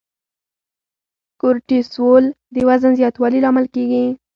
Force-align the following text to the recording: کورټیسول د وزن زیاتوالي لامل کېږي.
کورټیسول 1.41 2.23
د 2.53 2.55
وزن 2.67 2.91
زیاتوالي 2.99 3.39
لامل 3.41 3.65
کېږي. 3.75 4.05